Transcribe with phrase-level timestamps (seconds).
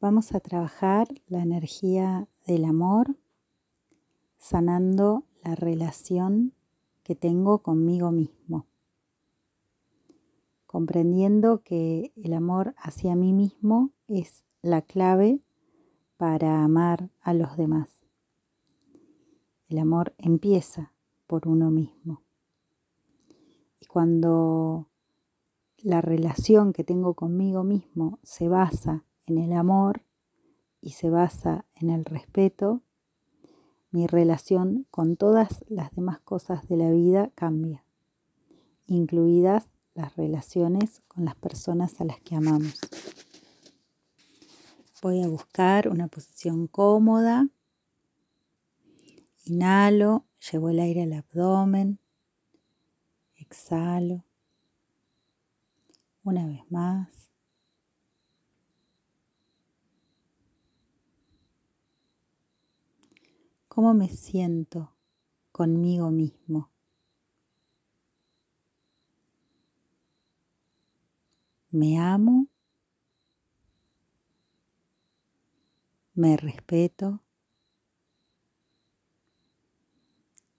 [0.00, 3.16] Vamos a trabajar la energía del amor,
[4.36, 6.54] sanando la relación
[7.02, 8.66] que tengo conmigo mismo,
[10.66, 15.40] comprendiendo que el amor hacia mí mismo es la clave
[16.16, 18.04] para amar a los demás.
[19.68, 20.92] El amor empieza
[21.26, 22.22] por uno mismo.
[23.80, 24.86] Y cuando
[25.78, 30.02] la relación que tengo conmigo mismo se basa en el amor
[30.80, 32.82] y se basa en el respeto,
[33.90, 37.84] mi relación con todas las demás cosas de la vida cambia,
[38.86, 42.78] incluidas las relaciones con las personas a las que amamos.
[45.00, 47.48] Voy a buscar una posición cómoda.
[49.44, 52.00] Inhalo, llevo el aire al abdomen.
[53.36, 54.24] Exhalo.
[56.24, 57.30] Una vez más.
[63.78, 64.92] Cómo me siento
[65.52, 66.72] conmigo mismo.
[71.70, 72.48] Me amo,
[76.14, 77.22] me respeto,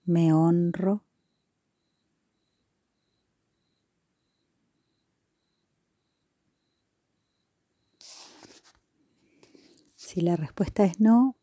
[0.06, 1.04] me honro.
[9.96, 11.36] Si la respuesta es no,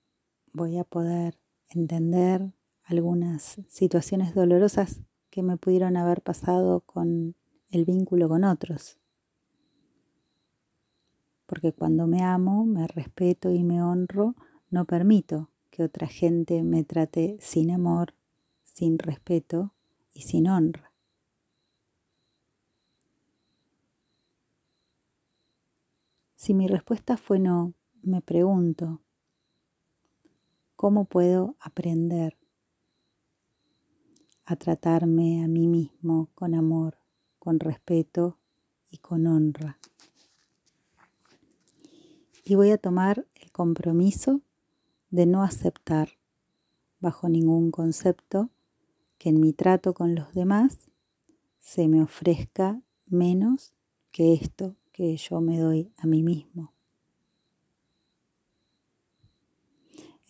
[0.53, 1.37] voy a poder
[1.69, 7.35] entender algunas situaciones dolorosas que me pudieron haber pasado con
[7.69, 8.97] el vínculo con otros.
[11.45, 14.35] Porque cuando me amo, me respeto y me honro,
[14.69, 18.15] no permito que otra gente me trate sin amor,
[18.63, 19.73] sin respeto
[20.13, 20.91] y sin honra.
[26.35, 29.01] Si mi respuesta fue no, me pregunto,
[30.77, 32.37] ¿Cómo puedo aprender
[34.45, 36.99] a tratarme a mí mismo con amor,
[37.39, 38.37] con respeto
[38.91, 39.79] y con honra?
[42.43, 44.41] Y voy a tomar el compromiso
[45.09, 46.09] de no aceptar
[46.99, 48.51] bajo ningún concepto
[49.17, 50.91] que en mi trato con los demás
[51.59, 53.73] se me ofrezca menos
[54.11, 56.76] que esto que yo me doy a mí mismo.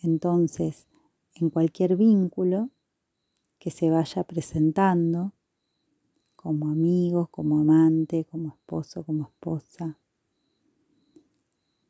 [0.00, 0.86] Entonces,
[1.34, 2.70] en cualquier vínculo
[3.58, 5.32] que se vaya presentando,
[6.36, 9.98] como amigo, como amante, como esposo, como esposa,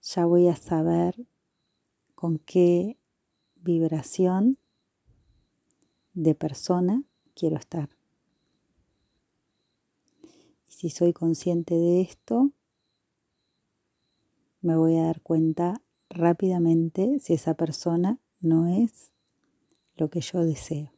[0.01, 1.27] ya voy a saber
[2.15, 2.97] con qué
[3.57, 4.59] vibración
[6.15, 7.05] de persona
[7.35, 7.91] quiero estar.
[10.67, 12.53] Y si soy consciente de esto,
[14.63, 19.13] me voy a dar cuenta rápidamente si esa persona no es
[19.97, 20.93] lo que yo deseo.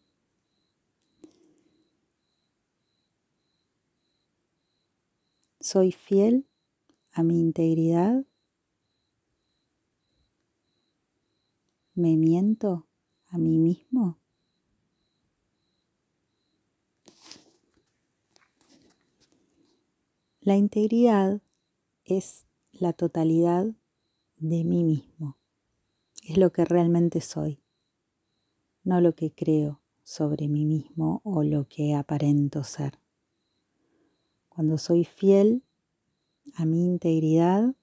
[5.60, 6.47] Soy fiel
[7.12, 8.25] a mi integridad.
[11.94, 12.87] ¿Me miento
[13.28, 14.19] a mí mismo?
[20.41, 21.43] La integridad
[22.04, 23.75] es la totalidad
[24.40, 25.36] de mí mismo.
[26.26, 27.62] Es lo que realmente soy,
[28.82, 32.98] no lo que creo sobre mí mismo o lo que aparento ser.
[34.48, 35.62] Cuando soy fiel
[36.54, 37.74] a mi integridad,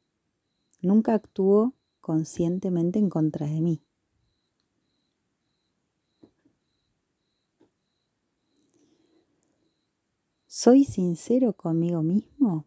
[0.82, 3.84] nunca actúo conscientemente en contra de mí.
[10.48, 12.66] ¿Soy sincero conmigo mismo?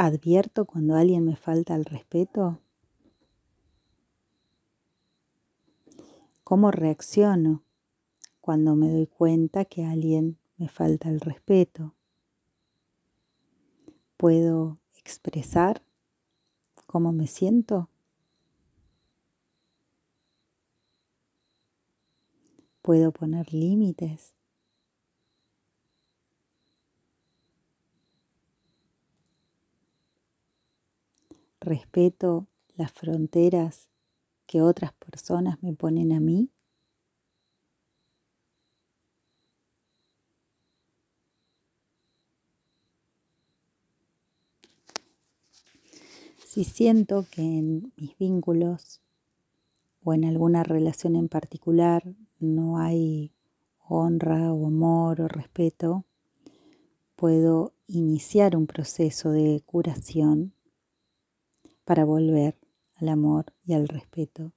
[0.00, 2.60] ¿Advierto cuando alguien me falta el respeto?
[6.44, 7.64] ¿Cómo reacciono
[8.40, 11.96] cuando me doy cuenta que alguien me falta el respeto?
[14.16, 15.82] ¿Puedo expresar
[16.86, 17.90] cómo me siento?
[22.82, 24.37] ¿Puedo poner límites?
[31.60, 32.46] Respeto
[32.76, 33.88] las fronteras
[34.46, 36.50] que otras personas me ponen a mí?
[46.46, 49.00] Si siento que en mis vínculos
[50.02, 52.02] o en alguna relación en particular
[52.40, 53.32] no hay
[53.86, 56.04] honra o amor o respeto,
[57.16, 60.54] puedo iniciar un proceso de curación
[61.88, 62.54] para volver
[62.96, 64.52] al amor y al respeto,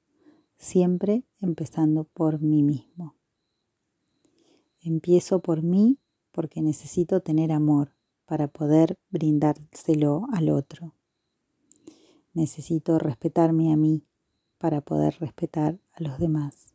[0.58, 3.16] siempre empezando por mí mismo.
[4.82, 5.98] Empiezo por mí
[6.34, 7.96] porque necesito tener amor
[8.26, 10.94] para poder brindárselo al otro.
[12.34, 14.06] Necesito respetarme a mí
[14.58, 16.74] para poder respetar a los demás.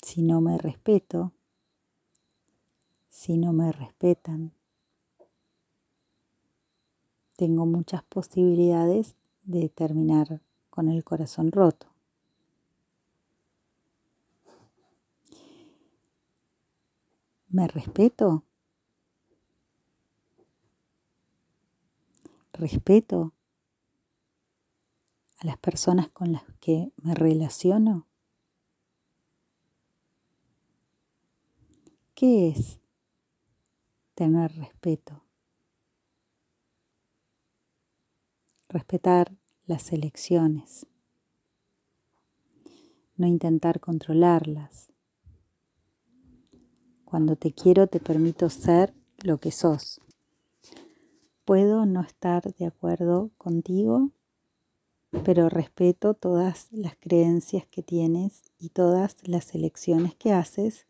[0.00, 1.34] Si no me respeto,
[3.10, 4.55] si no me respetan,
[7.36, 10.40] tengo muchas posibilidades de terminar
[10.70, 11.86] con el corazón roto.
[17.48, 18.42] ¿Me respeto?
[22.52, 23.32] ¿Respeto
[25.38, 28.06] a las personas con las que me relaciono?
[32.14, 32.80] ¿Qué es
[34.14, 35.25] tener respeto?
[38.68, 39.32] Respetar
[39.66, 40.86] las elecciones,
[43.16, 44.88] no intentar controlarlas.
[47.04, 48.92] Cuando te quiero te permito ser
[49.22, 50.00] lo que sos.
[51.44, 54.10] Puedo no estar de acuerdo contigo,
[55.24, 60.86] pero respeto todas las creencias que tienes y todas las elecciones que haces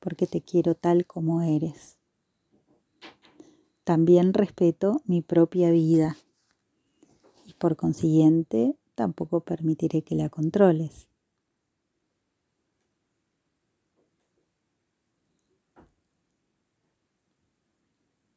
[0.00, 1.98] porque te quiero tal como eres.
[3.84, 6.16] También respeto mi propia vida
[7.58, 11.08] por consiguiente, tampoco permitiré que la controles.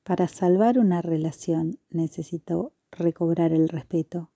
[0.04, 4.30] Para salvar una relación necesito recobrar el respeto,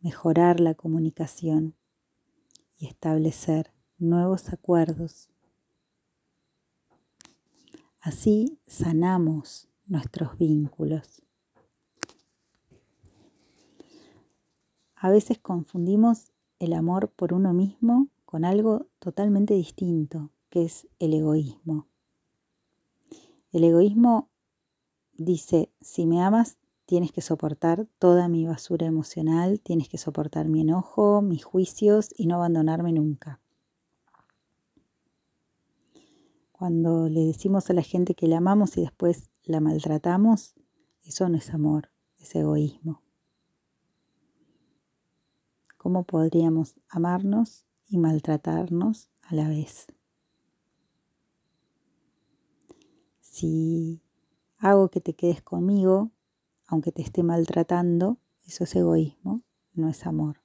[0.00, 1.74] mejorar la comunicación
[2.78, 5.28] y establecer nuevos acuerdos.
[8.00, 11.27] Así sanamos nuestros vínculos.
[15.00, 21.14] A veces confundimos el amor por uno mismo con algo totalmente distinto, que es el
[21.14, 21.86] egoísmo.
[23.52, 24.28] El egoísmo
[25.12, 30.62] dice, si me amas, tienes que soportar toda mi basura emocional, tienes que soportar mi
[30.62, 33.40] enojo, mis juicios y no abandonarme nunca.
[36.50, 40.56] Cuando le decimos a la gente que la amamos y después la maltratamos,
[41.04, 43.00] eso no es amor, es egoísmo
[45.78, 49.86] cómo podríamos amarnos y maltratarnos a la vez.
[53.20, 54.02] Si
[54.58, 56.10] hago que te quedes conmigo,
[56.66, 59.42] aunque te esté maltratando, eso es egoísmo,
[59.72, 60.42] no es amor.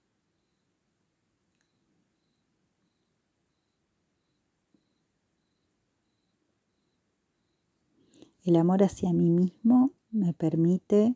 [8.44, 11.15] El amor hacia mí mismo me permite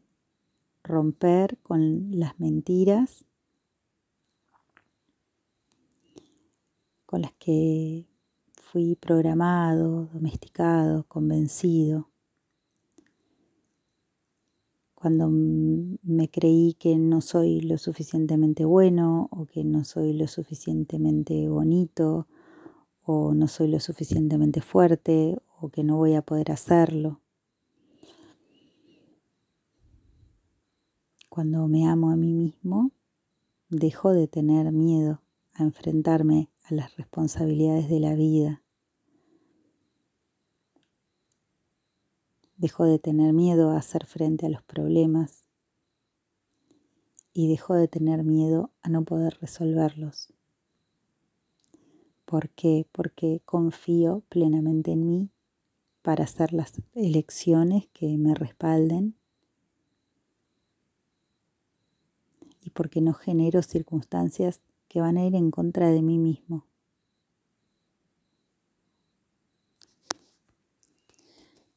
[0.82, 3.26] romper con las mentiras
[7.08, 8.06] con las que
[8.62, 12.10] fui programado, domesticado, convencido.
[14.94, 21.48] Cuando me creí que no soy lo suficientemente bueno o que no soy lo suficientemente
[21.48, 22.28] bonito
[23.04, 27.22] o no soy lo suficientemente fuerte o que no voy a poder hacerlo.
[31.30, 32.92] Cuando me amo a mí mismo,
[33.70, 35.22] dejo de tener miedo
[35.54, 38.62] a enfrentarme a las responsabilidades de la vida.
[42.58, 45.48] Dejó de tener miedo a hacer frente a los problemas
[47.34, 50.34] y dejó de tener miedo a no poder resolverlos.
[52.26, 52.86] ¿Por qué?
[52.92, 55.30] Porque confío plenamente en mí
[56.02, 59.16] para hacer las elecciones que me respalden
[62.62, 64.62] y porque no genero circunstancias
[65.02, 66.66] van a ir en contra de mí mismo.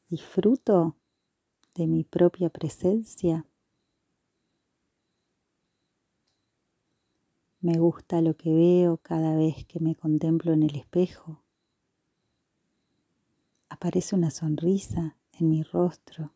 [0.09, 0.97] Disfruto
[1.75, 3.47] de mi propia presencia.
[7.61, 11.43] Me gusta lo que veo cada vez que me contemplo en el espejo.
[13.69, 16.33] Aparece una sonrisa en mi rostro.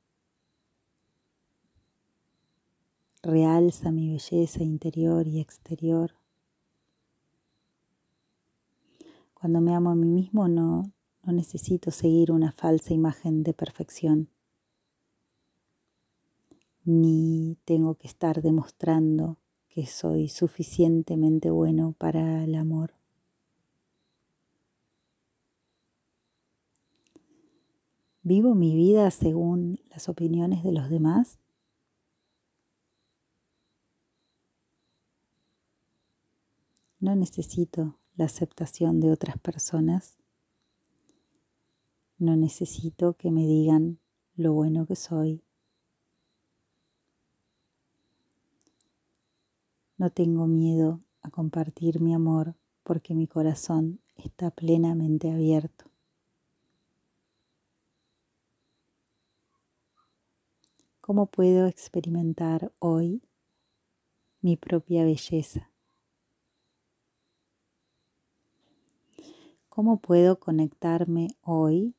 [3.22, 6.14] Realza mi belleza interior y exterior.
[9.44, 10.90] Cuando me amo a mí mismo no,
[11.22, 14.30] no necesito seguir una falsa imagen de perfección.
[16.82, 19.36] Ni tengo que estar demostrando
[19.68, 22.94] que soy suficientemente bueno para el amor.
[28.22, 31.38] ¿Vivo mi vida según las opiniones de los demás?
[36.98, 40.16] No necesito la aceptación de otras personas.
[42.18, 43.98] No necesito que me digan
[44.36, 45.42] lo bueno que soy.
[49.96, 55.86] No tengo miedo a compartir mi amor porque mi corazón está plenamente abierto.
[61.00, 63.22] ¿Cómo puedo experimentar hoy
[64.40, 65.73] mi propia belleza?
[69.74, 71.96] ¿Cómo puedo conectarme hoy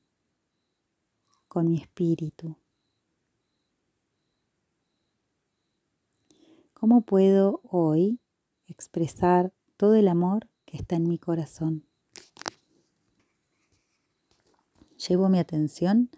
[1.50, 2.56] con mi espíritu?
[6.74, 8.22] ¿Cómo puedo hoy
[8.66, 11.86] expresar todo el amor que está en mi corazón?
[15.10, 16.10] Llevo mi atención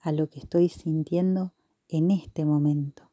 [0.00, 1.54] a lo que estoy sintiendo
[1.86, 3.12] en este momento.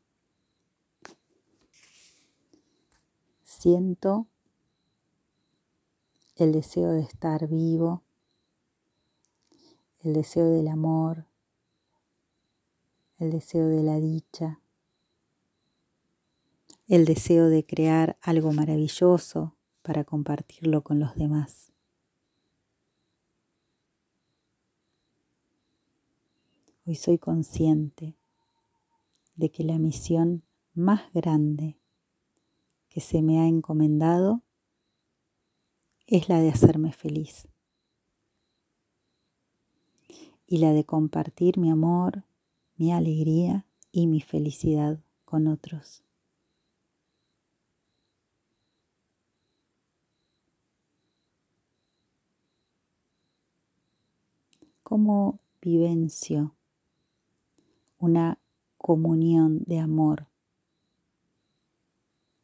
[3.43, 4.25] Siento
[6.35, 8.03] el deseo de estar vivo,
[9.99, 11.25] el deseo del amor,
[13.19, 14.59] el deseo de la dicha,
[16.87, 21.71] el deseo de crear algo maravilloso para compartirlo con los demás.
[26.85, 28.17] Hoy soy consciente
[29.35, 31.77] de que la misión más grande
[32.89, 34.41] que se me ha encomendado
[36.13, 37.47] es la de hacerme feliz
[40.45, 42.23] y la de compartir mi amor,
[42.75, 46.03] mi alegría y mi felicidad con otros.
[54.83, 56.53] ¿Cómo vivencio
[57.97, 58.37] una
[58.77, 60.27] comunión de amor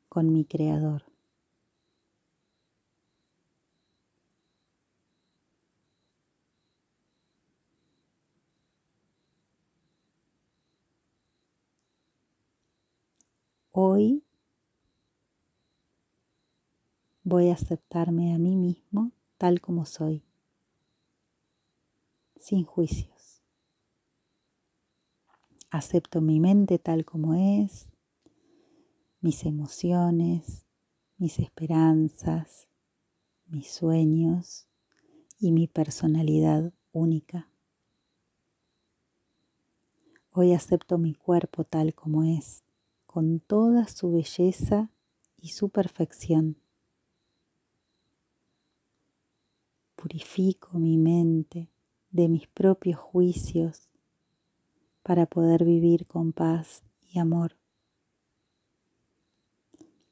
[0.07, 1.08] con mi Creador.
[13.81, 14.25] Hoy
[17.23, 20.25] voy a aceptarme a mí mismo tal como soy,
[22.35, 23.41] sin juicios.
[25.71, 27.87] Acepto mi mente tal como es,
[29.21, 30.65] mis emociones,
[31.15, 32.67] mis esperanzas,
[33.45, 34.67] mis sueños
[35.39, 37.49] y mi personalidad única.
[40.31, 42.65] Hoy acepto mi cuerpo tal como es,
[43.19, 44.91] con toda su belleza
[45.35, 46.55] y su perfección.
[49.97, 51.69] Purifico mi mente
[52.11, 53.89] de mis propios juicios
[55.03, 57.57] para poder vivir con paz y amor.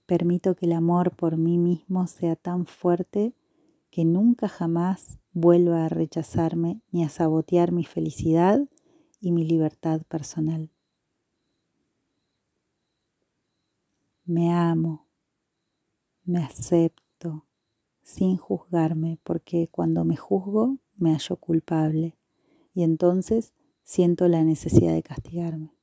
[0.06, 3.34] Permito que el amor por mí mismo sea tan fuerte
[3.90, 8.68] que nunca jamás vuelva a rechazarme ni a sabotear mi felicidad
[9.22, 10.72] y mi libertad personal.
[14.27, 15.07] Me amo,
[16.25, 17.46] me acepto
[18.03, 22.17] sin juzgarme porque cuando me juzgo me hallo culpable
[22.74, 23.53] y entonces
[23.84, 25.74] siento la necesidad de castigarme.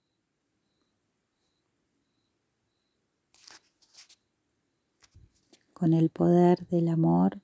[5.72, 7.40] Con el poder del amor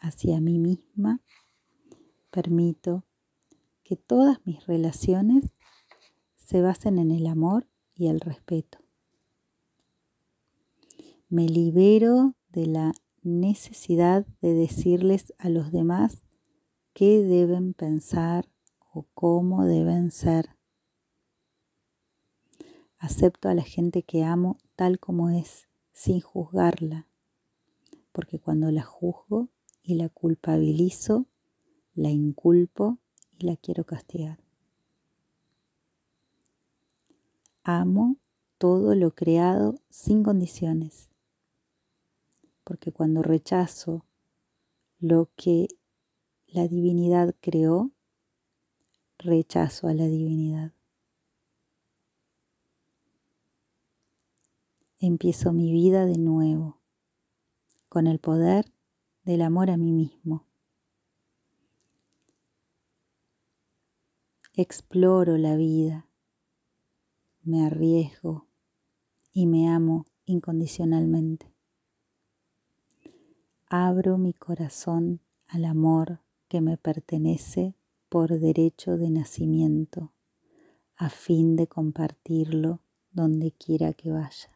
[0.00, 1.20] hacia mí misma,
[2.32, 3.04] permito
[3.84, 5.52] que todas mis relaciones
[6.34, 8.83] se basen en el amor y el respeto.
[11.34, 12.92] Me libero de la
[13.24, 16.22] necesidad de decirles a los demás
[16.92, 18.48] qué deben pensar
[18.92, 20.50] o cómo deben ser.
[22.98, 27.08] Acepto a la gente que amo tal como es, sin juzgarla,
[28.12, 29.48] porque cuando la juzgo
[29.82, 31.26] y la culpabilizo,
[31.96, 32.98] la inculpo
[33.32, 34.38] y la quiero castigar.
[37.64, 38.18] Amo
[38.56, 41.10] todo lo creado sin condiciones,
[42.64, 44.04] porque cuando rechazo
[44.98, 45.68] lo que
[46.46, 47.92] la divinidad creó,
[49.18, 50.72] rechazo a la divinidad.
[54.98, 56.80] Empiezo mi vida de nuevo
[57.88, 58.72] con el poder
[59.24, 60.46] del amor a mí mismo.
[64.54, 66.08] Exploro la vida,
[67.42, 68.46] me arriesgo
[69.32, 71.53] y me amo incondicionalmente.
[73.76, 77.74] Abro mi corazón al amor que me pertenece
[78.08, 80.12] por derecho de nacimiento,
[80.94, 84.53] a fin de compartirlo donde quiera que vaya.